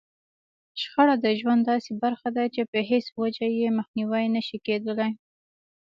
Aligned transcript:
شخړه 0.81 1.15
د 1.21 1.27
ژوند 1.39 1.61
داسې 1.71 1.91
برخه 2.03 2.29
ده 2.35 2.43
چې 2.53 2.61
په 2.71 2.79
هېڅ 2.89 3.05
وجه 3.21 3.47
يې 3.59 3.69
مخنيوی 3.79 4.25
نشي 4.35 4.57
کېدلای. 4.65 5.11